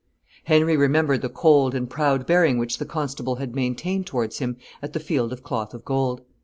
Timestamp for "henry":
0.45-0.75